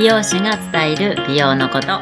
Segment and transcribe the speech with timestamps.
[0.00, 2.00] 美容師が伝える美容のこと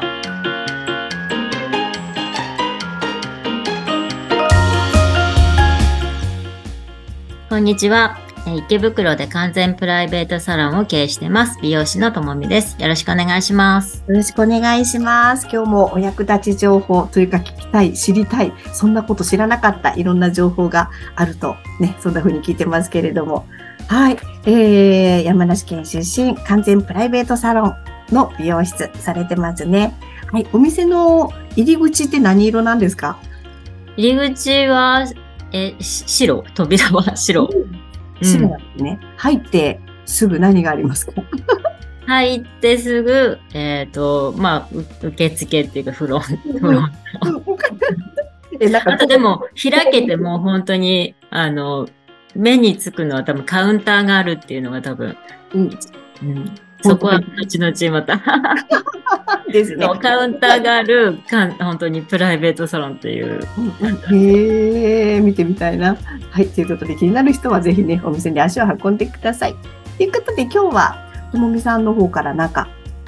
[7.49, 8.17] こんにちは
[8.47, 15.49] 池袋で完全プライベートサロンを経営してます美容師のともみですよろしくお願いしますよろしくお願いします。
[15.51, 23.45] 今日もお役立ち情報というか聞きたい、知りたい、そんなこと知らなかったいろんな情報があるとね、そんな風に聞いてますけれども。
[23.87, 24.17] はい。
[24.45, 29.97] えー、山梨県出身、完全プライベートサロンの美容室されてますね。
[30.31, 30.47] はい。
[30.53, 33.19] お店の入り口って何色なんですか？
[33.97, 35.05] 入り口は
[35.51, 37.49] えし白扉は白、
[38.21, 38.99] 白なんですね。
[39.17, 41.13] 入ってすぐ何がありますか？
[42.05, 46.91] 入ってすぐ、えっ、と、まあ、う受付っていうか、フロン、フロン。
[48.59, 51.87] え、なんかあとでも、開けても本当に、あの、
[52.35, 55.15] 目につくのは多分カウンターがあるっていうのが多分、
[55.53, 55.69] うん
[56.23, 58.21] うん、そこは後々また、
[59.51, 59.87] ですね。
[60.01, 63.41] カウンターがあるかん、本当にプライベートサロンっていう。
[64.11, 65.97] へえ、見てみたいな。
[66.29, 69.55] はい、ということで気になる人はぜひね、お店に足を運んでください。
[69.97, 70.97] ということで今日は、
[71.31, 72.67] ともみさんの方からなんか、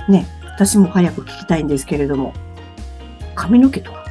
[0.10, 2.34] ね、私も早く聞きたいんですけれども、
[3.36, 4.02] 髪の毛とか。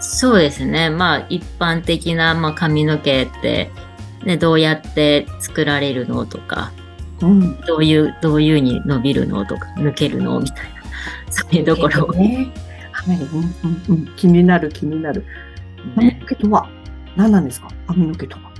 [0.00, 0.90] そうですね。
[0.90, 3.70] まあ、一般的な、まあ、髪の毛って、
[4.24, 6.72] ね、どうやって作られるのとか、
[7.22, 7.60] うん。
[7.62, 10.82] どういう、どういうに伸びるのとか、抜けるのみたいな、
[11.30, 12.52] そういうところをね。
[12.92, 13.54] はい、うん
[13.88, 15.24] うんうん、気になる気になる。
[15.96, 16.68] 髪の毛とは？
[17.16, 17.68] 何なんですか？
[17.86, 18.52] 髪の毛とは。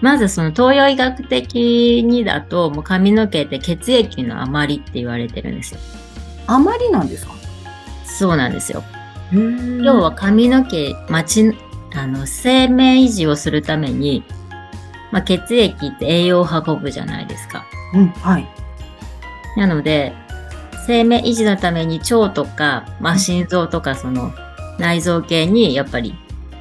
[0.00, 5.80] まずその東洋医学的にだと、もう髪の毛って血液の余りって言われてるんですよ。
[6.46, 7.34] あまりなんですか？
[8.04, 8.82] そうなんですよ。
[9.32, 9.40] 要
[9.84, 11.52] 要は、髪の毛、まち、
[11.94, 14.22] あの、生命維持をするために、
[15.10, 17.66] まあ、血液って栄養を運ぶじゃないですか。
[17.94, 18.48] うん、はい。
[19.56, 20.12] なので、
[20.86, 24.32] 生命維持のために腸とか、まあ、心臓とかその
[24.78, 26.14] 内臓系にやっぱり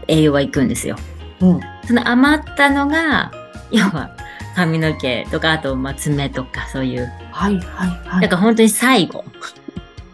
[0.08, 0.96] 栄養は行くんですよ。
[1.42, 1.60] うん。
[1.86, 3.32] その余ったのが、
[3.72, 4.16] 要は
[4.56, 8.22] 髪の毛とか、あとまあ爪とかそういう、はい、はい、はい。
[8.22, 9.24] だから本当に最後。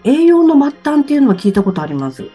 [0.04, 2.26] 栄養の末端っていうのは聞いたことあります。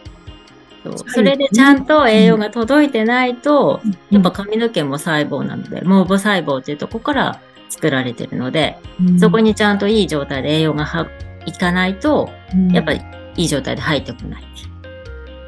[0.85, 3.81] そうそれでちゃんと栄養が届いてないと、
[4.11, 11.07] やっぱう髪の毛も細胞なので、毛母細胞っていうとこから作られてるので、んそこにちゃんといい状態で栄養がは
[11.47, 13.01] いかないと、うんやっぱり
[13.37, 14.45] いい状態で入ってこない。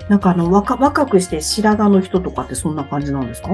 [0.09, 3.49] なんかあの、若、若くして白髪の人とかってそんな感じなんですか？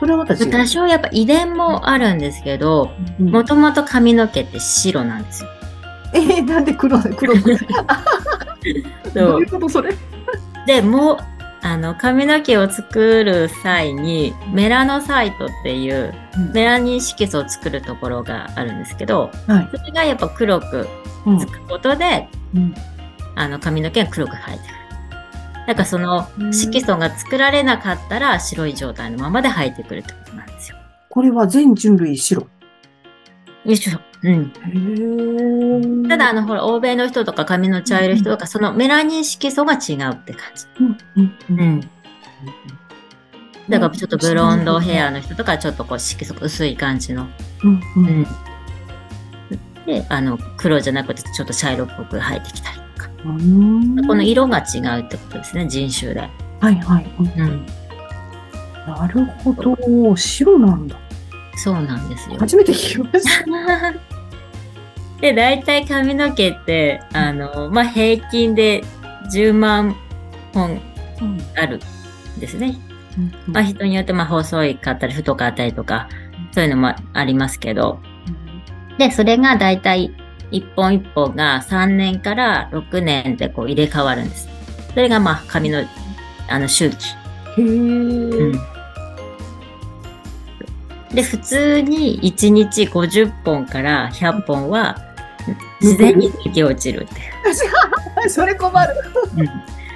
[0.00, 0.50] それはまた違う。
[0.50, 2.90] 多少やっぱ遺伝もあるんですけど、
[3.20, 5.50] うんもともと髪の毛って白なんですよ。
[6.14, 7.56] えー、なんで黒、黒く。
[9.14, 9.94] どういうことそれ？
[10.66, 11.18] で、もう、
[11.64, 16.12] あの、髪の毛を作る際に、メラノサイトっていう、
[16.52, 19.68] メラニン色素を作るところがあるんですけど、はい。
[19.74, 20.86] それがやっぱ黒く
[21.24, 22.74] うんつくことで、うん
[23.34, 24.74] あの、髪の毛が黒く生えてくる。
[25.66, 30.76] だからそのうん色素が作られなかったら白い状態のままで生えてくるってことなんですよ。
[31.08, 32.46] これは全人類白？
[33.64, 33.98] よいしょ。
[34.22, 36.08] うん。
[36.08, 40.66] ただ、あの、ほら、欧米の人とか髪の茶色い人とか、そのメラニン色素が違うって感じ。
[41.18, 41.80] うん、うん。
[43.68, 47.26] だからちょっとブロンドヘアの人とか、ちょっとこう色素が薄い感じの。
[47.62, 47.80] うん、う。
[47.96, 48.26] うんん。
[49.86, 53.10] で、あの、黒じゃなくてちょっと茶色っぽく生えてきたりとか。
[53.24, 56.20] うんこの色が違うってことですね、人種で。
[56.60, 57.14] はい、はい。
[57.18, 57.66] うんうん。
[58.86, 60.16] なるほど。
[60.16, 60.96] 白なんだ。
[61.56, 62.36] そうなんですよ。
[62.38, 63.94] 初めて聞きました。
[65.20, 68.84] で、大体髪の毛って、あの、まあ、平均で
[69.32, 69.96] 10万
[70.52, 70.80] 本
[71.20, 71.80] うんある
[72.36, 72.76] んですね。
[73.16, 76.08] うんまあ、人によって、まあ、細いかったり、太かったりとか、
[76.52, 78.00] そういうのもありますけど、
[78.98, 80.14] で、それが大体
[80.50, 84.48] 一本一本が3年から6年でこう入れ替わるんです。
[84.90, 85.84] それがまあ髪の
[86.48, 86.96] あの周期。
[87.56, 88.73] へえ。
[91.14, 94.96] で、普通に1日50本から100本は
[95.80, 98.28] 自然に抜け落ちるっていう。
[98.30, 98.94] それ困る。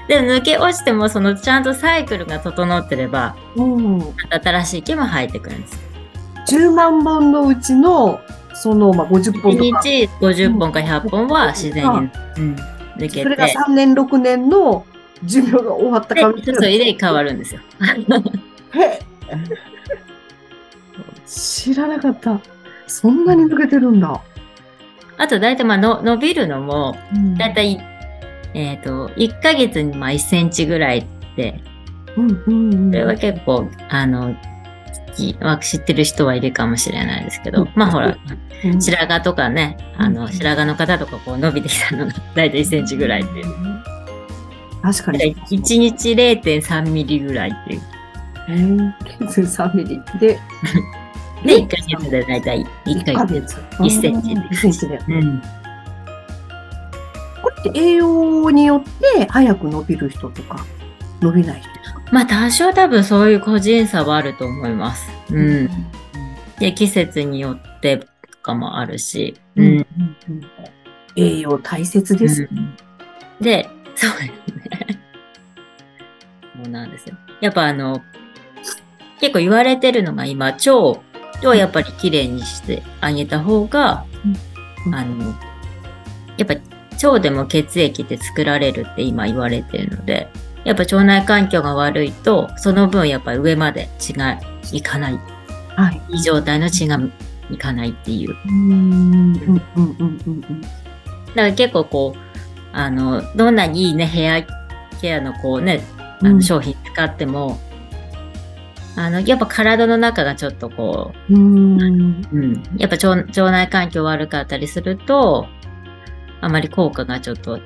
[0.06, 4.14] でも抜け落ちてもそのちゃんとサイクルが整ってればうん。
[4.30, 5.78] 新しい毛も生えてくるんです。
[6.48, 8.20] 10万本のうちの、
[8.54, 9.82] その、まあ、50本1とか。
[9.82, 12.56] 日50本か100本は自然に、うん、
[12.96, 13.22] 抜けて。
[13.22, 14.86] それが3年、6年の
[15.24, 17.60] 寿命が終わったで、髪そうそう、入れ替わるんですよ。
[18.74, 19.00] へえ
[21.28, 22.40] 知らなかった。
[22.86, 24.20] そんなに抜けてるんだ。
[25.18, 26.96] あと、大体まあの伸びるのも、
[27.36, 27.78] 大体、
[28.54, 31.60] えっ、と、1ヶ月にまあ1センチぐらいで、
[32.16, 34.34] うんうんうんそれは結構、あの、
[35.60, 38.16] 知ってる人はいるかもしれないですけど、うんまあほら、
[38.64, 43.44] うん白髪とかね、あの、うん白髪の方とかこう伸びてきたのが大体1センチぐらいっていう。
[44.82, 45.36] 確かに。
[45.36, 47.82] 1日0.3ミリぐらいっていう。
[48.48, 48.94] えー、
[49.26, 50.00] 3ミリ。
[50.18, 50.38] で、
[51.44, 53.56] で、1ヶ月で大体1 1ヶ月。
[53.56, 53.98] ヶ月。
[53.98, 54.98] 1センチ1センチで。
[55.08, 55.42] うん。
[57.42, 58.82] これって栄養によっ
[59.16, 60.64] て早く伸びる人とか、
[61.20, 62.02] 伸びない人とか？
[62.12, 65.08] まあ多少多分そういう個人差はあると思います。
[65.30, 65.68] うん。
[66.58, 68.06] で、季節によってと
[68.42, 69.40] かもあるし。
[69.56, 70.40] うんうんうん
[71.16, 72.48] 栄養大切です。
[72.50, 72.76] うん
[73.40, 75.00] で、そうですね。
[76.62, 77.16] そうなんですよ。
[77.40, 78.02] やっぱあの、
[79.20, 80.60] 結構言われてるのが今、腸
[81.46, 84.04] をやっぱりきれいにしてあげた方が、
[84.86, 84.94] うん。
[84.94, 85.34] あの、
[86.36, 86.54] やっぱ
[87.06, 90.28] 腸でも血液って作られるって今言われてるので、
[90.64, 94.40] やっぱ腸内環境が悪いと、その分やっぱり上まで血が
[94.72, 95.20] いかない、
[95.76, 96.02] はい。
[96.10, 96.98] いい状態の血が
[97.50, 98.36] いかないっていう。
[98.46, 98.52] うん。
[98.52, 99.62] うん。
[99.76, 99.96] うん。
[99.98, 100.18] うん。
[100.26, 100.60] うん。
[100.60, 100.70] だか
[101.34, 102.18] ら結構こう、
[102.72, 104.42] あの、どんなにいいね、ヘア
[105.00, 106.34] ケアのこうね、あうん。
[106.36, 107.58] の商品使っても、
[108.98, 111.80] あの、やっぱ体の中がちょっとこうん。
[111.80, 112.26] うん。
[112.32, 115.46] う、うん、やっぱ腸腸内環境悪かったりすると、
[116.40, 117.60] あまり効果がちょっと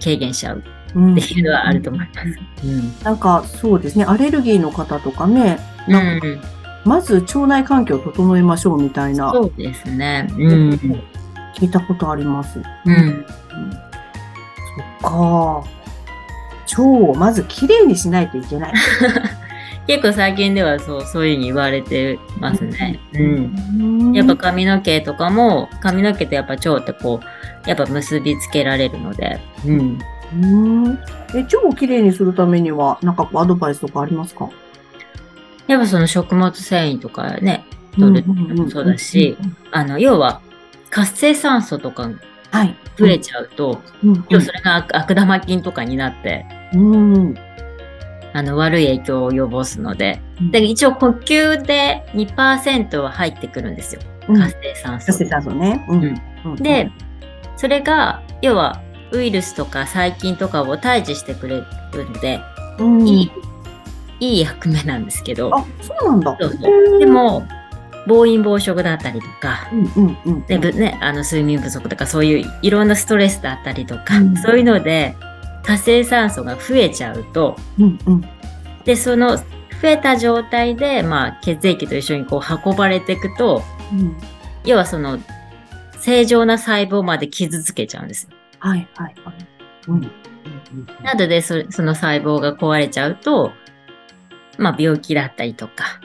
[0.00, 0.62] 軽減しちゃう
[0.94, 2.64] うんっていうのはあると思います。
[2.64, 3.02] うん。
[3.02, 5.58] なんかそうですね、アレルギーの方とかね、
[5.88, 6.40] なんかうん、
[6.84, 10.28] まず腸内環境を整えましょうみたいな、そうですね。
[10.30, 10.70] うん。
[11.56, 12.62] 聞いたことあります。
[12.84, 13.26] うん。
[15.02, 15.64] そっか。
[16.70, 18.74] 腸をまずきれいにしないといけない。
[19.88, 23.00] 結構最近ではそう、そういうふうに言われてますね。
[23.14, 23.20] うん。
[23.80, 29.98] うんやっぱ髪の毛とかも、髪の毛とやっぱ腸ってこう、やっぱ結びつけられるので、うん。
[30.34, 30.36] う
[30.90, 30.98] ん
[31.34, 34.50] え腸をきれいにするためには、なんかこうアドバイスとかありますか？
[35.66, 37.64] やっぱその食物繊維とかね、
[37.98, 38.34] 取るの
[38.64, 39.38] もそうだし、
[39.70, 40.42] あの、要は
[40.90, 42.10] 活性酸素とか
[42.50, 42.76] はい。
[42.98, 46.44] 増えちゃうと、うん要はそれが悪悪玉菌とかになって、
[46.74, 47.34] うん。
[48.32, 50.50] あの、悪い影響を及ぼすので、うん。
[50.50, 54.02] で、一応呼吸で2%は入ってくるんですよ。
[54.28, 54.40] うん。
[54.40, 55.06] 活性酸素。
[55.06, 55.84] 活性酸素ね。
[55.88, 56.20] うん。
[56.44, 56.56] うん。
[56.56, 56.90] で、
[57.56, 58.80] それが、要は、
[59.10, 62.40] ウイルスとか細菌とかを退治してくれるので、
[62.78, 63.08] うん。
[63.08, 63.32] いい、
[64.20, 66.36] いい役目なんですけど、あ、そうなんだ。
[66.40, 66.98] そうそう。
[66.98, 67.46] でも、
[68.08, 69.68] 暴飲暴食だったりとか、
[70.48, 74.36] ね、あの睡眠不足とかそういういろんなストレスだったりとか、うん。
[74.36, 75.14] そういうので
[75.68, 78.24] 活性酸素が増えちゃうと、うんうん。
[78.86, 79.44] で、その増
[79.82, 83.62] えた状態で、まあ、血液と一緒にこう運ばれていくと、
[83.92, 84.16] うん
[84.64, 85.18] 要はその
[85.98, 88.30] 正常な細胞まで傷つけちゃうんですよ。
[88.58, 89.34] はいはいはい。
[89.88, 90.00] うん。
[91.02, 93.52] なのでそ、その細胞が壊れちゃうと、
[94.58, 96.00] まあ、病気だったりとか、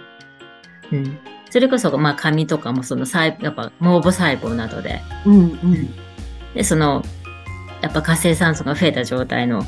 [0.92, 1.18] うん。
[1.50, 5.94] それこそ、まあ、髪とかもその細、やっぱ、毛母細胞などで、うんうん。
[6.54, 7.04] で、その、
[7.84, 9.64] やっぱ活性酸素が増えた状態の、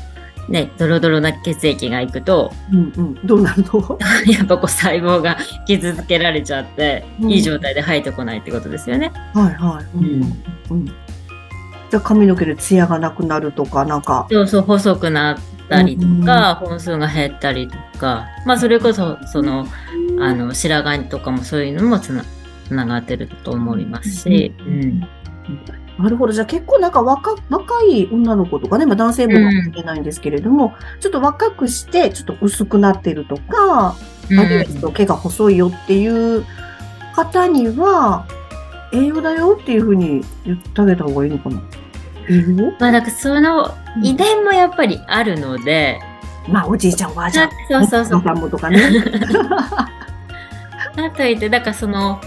[0.48, 3.14] ね、ドロドロな血液がいくと、うんうん。
[3.26, 3.98] どうなるの？
[4.32, 5.36] やっぱこう細胞が
[5.66, 9.12] 傷つけられちゃって、うんいい状態で生えてこないってことですよね。
[9.34, 9.96] はいはい。
[9.96, 10.32] うん
[10.70, 10.86] うん。
[10.86, 14.26] じゃあ髪の毛でツヤがなくなるとか、なんか。
[14.30, 15.36] そうそう、細くなっ
[15.68, 19.66] たりとか、本数が減ったりとか、まあそれこそ、その、
[20.20, 22.24] あの、白髪とかもそういうのもつな、
[22.66, 25.08] つながってると思いますし、ううんん。
[25.98, 26.32] なるほど。
[26.32, 33.96] じゃあ結構なんか若若い女の子とかね、まあ男性もかもしれないんですけれども、ちょっと若くして、ちょっと薄くなってるとか、あ
[34.28, 36.44] るいはちょっと毛が細いよっていう
[37.14, 38.26] 方には、
[38.92, 41.62] 栄養だよっていうふうに言ってあげた方がいいのかな？
[42.28, 45.98] 栄養まあなんかその遺伝もやっぱりあるので、
[46.48, 47.50] まあおじいちゃんおばあちゃん。
[47.68, 48.20] そうそうそうお。
[48.20, 48.80] 父さんもとかね。
[50.96, 52.20] だと言って、だからその、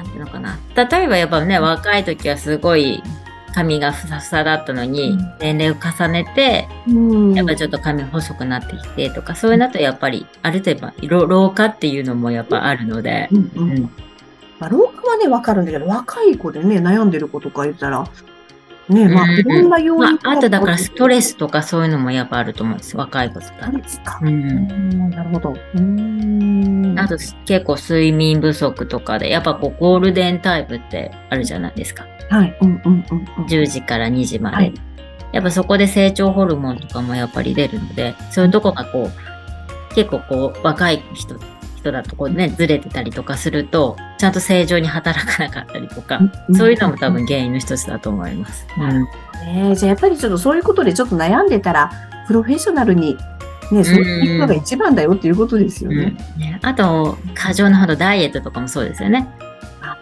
[0.00, 0.58] なんていうのかな。
[0.74, 3.02] 例えばやっぱね、若い時はすごい
[3.54, 5.34] 髪がふさふさだったのに、うん。
[5.38, 7.34] 年齢を重ねて、うん。
[7.34, 13.70] やっぱちょっと髪細くなってきてとか、そういうのだとやっぱり、ある程度老老化っていうのもやっぱあるので、うんうん。
[13.70, 13.82] うん。
[14.58, 18.04] まあ、老化はね、わかるんだけど、若い子でね、悩んでる子とか言ったら、
[18.90, 22.96] ね、まあ、うんいろんな要因、まあ、あとだからストレスとかそういうのもやっぱあると思うんです。
[22.96, 23.76] 若い子とかスト。
[23.78, 24.20] レスか。
[24.22, 24.26] う。
[24.26, 25.50] うんん、なるほど。
[25.52, 26.98] うーん。
[26.98, 27.16] あと
[27.46, 32.06] 結構睡眠不足とかで、やっぱこうゴールデンタイムってあるじゃないですか。
[32.28, 32.58] はい。
[32.60, 33.44] うんうんうんうん。
[33.46, 34.56] 10時から2時まで。
[34.56, 34.74] はい
[35.32, 41.36] やっぱそこで成長ホルモンとかもやっぱり出るので、そういうとこがこう、結構こう、若い人、
[41.80, 46.20] 人だとこうね、ずれてたりとかすると、ちゃんと正常に働かなかったりとか、
[46.54, 48.66] そういうのも多分原因の一つだと思います。
[48.78, 49.04] うん。
[49.46, 51.90] ねじゃあやっぱりちょっとそういうことでちょっと悩んでたら、
[52.26, 53.16] プロフェッショナルに
[53.72, 56.16] ね、そういうのが一番だよっていうことですよね。
[56.36, 59.28] うんねあと、過剰なほどダイエットとかもそうですよね。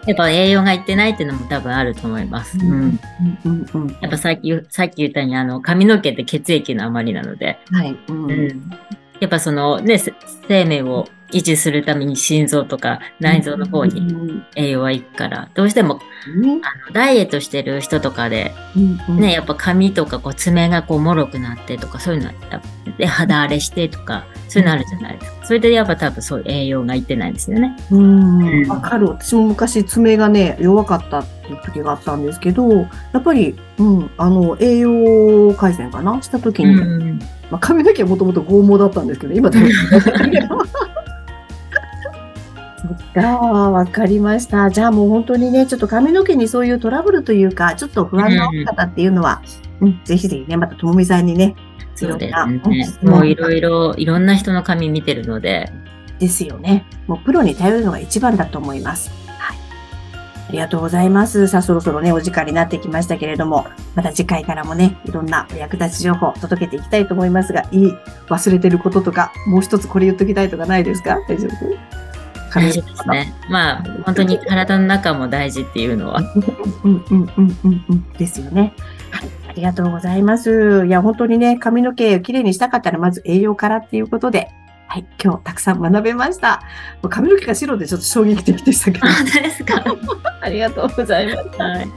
[0.06, 2.56] やっぱ栄養がいってないっていうのも多分あると思います。
[2.58, 2.70] うん。
[2.73, 2.99] うん
[3.44, 3.97] うんうん。
[4.00, 7.97] やっぱさっき、さっき言ったように、あの、髪の毛って血液の余りなので、はい。
[8.08, 8.70] うんうん。
[9.20, 10.14] やっぱそのね、せ
[10.49, 16.00] 生命を維持するために心臓とか内臓の方にうん栄養はいくから、どうしても
[16.40, 18.54] ねあのダイエットしてる人とかで、
[19.08, 22.30] ね、やっぱ髪とかこう爪がこう脆くなってとかそういうの
[22.97, 25.47] で肌荒れしてとかそういうのあるじゃないですか。
[25.47, 27.76] それでやっぱ多分そういう栄養がいってないんですよね。
[27.90, 29.08] うん、わかる。
[29.08, 32.87] 私も昔爪がね、弱かったっていう時があったんですけど、や
[33.18, 37.18] っぱり、うん、あの、栄養改善かなした時に、うん。
[37.50, 39.62] まあ、髪の毛はもともと剛毛だったんですけど、今だい
[42.88, 43.21] ぶそっか、
[43.71, 44.71] わかりました。
[44.71, 49.42] じゃあもう本当にね、ちょっと髪の毛にそういうトラブルというか、ちょっと不安な方っていうのは、
[49.80, 51.54] うん、ぜひぜひね、またともみさんにね、
[51.95, 52.61] いそうですね。
[53.02, 55.71] うんもういろいろ、いろんな人の髪見てるので、
[56.18, 56.85] ですよね。
[57.07, 59.11] もうプロに頼るのが一番だと思います。
[59.38, 59.57] はい。
[60.49, 61.47] ありがとうございます。
[61.47, 67.92] さあ、そろそろね、お時間になってきましたけれども、また次回からもね、いろんなお役立ち情報を届けていきたいと思いますが、いい、
[68.28, 71.18] 忘れてることとか、もう一つこれ言っときたいとかないですか？
[71.28, 72.08] 大丈夫？
[72.55, 73.09] 大事です。
[73.09, 73.35] ね。
[73.50, 76.21] まあ、本当に体の中も大事っていうのは。
[76.85, 78.12] うんうんうんうんうん。
[78.12, 78.75] ですよね。
[79.11, 79.28] はい。
[79.49, 80.85] ありがとうございます。
[80.87, 84.49] いや、本当にね、髪の毛をきれいにしたかったら、まず栄養からっていうことで、
[84.87, 85.07] はい。
[85.23, 86.62] 今日たくさん学べました。
[87.11, 89.12] 髪の毛が白でちょっと衝撃的でしたけどあ、。
[89.12, 89.85] 本当ですか。
[90.40, 91.49] ありがとうございます。
[91.61, 91.88] はい。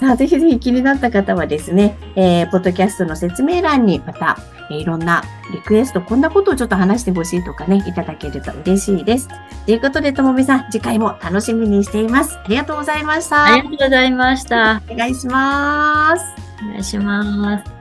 [0.00, 9.28] さあ、ぜひぜひ気になった方はですね、えー、ポッドキャストの説明欄にまた、えーいろんなリクエスト、こんなことをちょっと話してほしいとかね、いただけると嬉しいです。
[9.66, 12.38] ということで、ともみさん、次回も楽しみにしています。
[12.38, 13.44] ありがとうございました。
[13.44, 14.82] ありがとうございました。
[14.90, 16.24] お願いします。
[16.64, 17.75] お願いします。